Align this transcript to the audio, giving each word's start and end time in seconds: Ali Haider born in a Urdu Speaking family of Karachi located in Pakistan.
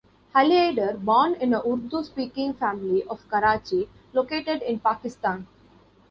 Ali 0.33 0.55
Haider 0.57 0.97
born 0.97 1.35
in 1.35 1.53
a 1.53 1.59
Urdu 1.59 2.01
Speaking 2.03 2.55
family 2.55 3.03
of 3.03 3.29
Karachi 3.29 3.87
located 4.15 4.63
in 4.63 4.79
Pakistan. 4.79 5.45